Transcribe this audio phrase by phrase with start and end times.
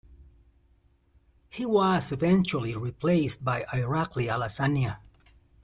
[1.47, 4.97] He was eventually replaced by Irakli Alasania.